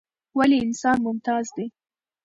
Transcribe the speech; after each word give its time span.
ولې 0.37 0.57
انسان 0.65 0.97
ممتاز 1.05 1.45
دى؟ 1.55 1.65